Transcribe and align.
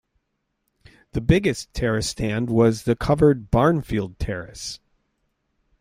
The 1.11 1.21
biggest 1.21 1.75
terrace 1.75 2.09
stand 2.09 2.49
was 2.49 2.85
the 2.85 2.95
covered 2.95 3.51
Barnfield 3.51 4.15
Terrace. 4.17 4.79